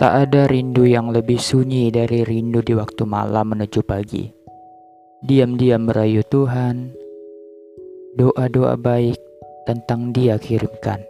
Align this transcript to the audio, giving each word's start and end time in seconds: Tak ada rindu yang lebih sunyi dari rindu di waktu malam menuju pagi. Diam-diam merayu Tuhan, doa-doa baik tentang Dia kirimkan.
Tak 0.00 0.32
ada 0.32 0.48
rindu 0.48 0.88
yang 0.88 1.12
lebih 1.12 1.36
sunyi 1.36 1.92
dari 1.92 2.24
rindu 2.24 2.64
di 2.64 2.72
waktu 2.72 3.04
malam 3.04 3.52
menuju 3.52 3.84
pagi. 3.84 4.32
Diam-diam 5.20 5.84
merayu 5.84 6.24
Tuhan, 6.24 6.88
doa-doa 8.16 8.80
baik 8.80 9.20
tentang 9.68 10.16
Dia 10.16 10.40
kirimkan. 10.40 11.04